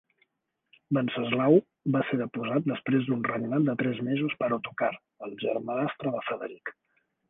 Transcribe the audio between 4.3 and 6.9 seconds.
per Ottokar, el germanastre de Frederic.